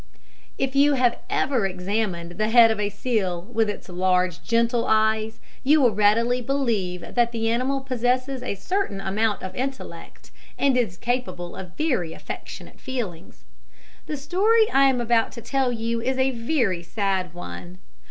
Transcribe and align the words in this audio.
If 0.57 0.75
you 0.75 0.93
have 0.93 1.19
ever 1.29 1.67
examined 1.67 2.31
the 2.39 2.47
head 2.49 2.71
of 2.71 2.79
a 2.79 2.89
seal, 2.89 3.43
with 3.43 3.69
its 3.69 3.87
large 3.87 4.41
gentle 4.41 4.87
eyes, 4.87 5.39
you 5.63 5.79
will 5.79 5.91
readily 5.93 6.41
believe 6.41 7.13
that 7.13 7.31
the 7.31 7.47
animal 7.51 7.81
possesses 7.81 8.41
a 8.41 8.55
certain 8.55 8.99
amount 8.99 9.43
of 9.43 9.53
intellect, 9.55 10.31
and 10.57 10.75
is 10.75 10.97
capable 10.97 11.55
of 11.55 11.77
very 11.77 12.13
affectionate 12.13 12.79
feelings. 12.81 13.43
The 14.07 14.17
story 14.17 14.67
I 14.71 14.85
am 14.85 14.99
about 14.99 15.31
to 15.33 15.41
tell 15.43 15.71
you 15.71 16.01
is 16.01 16.17
a 16.17 16.31
very 16.31 16.81
sad 16.81 17.35
one. 17.35 17.77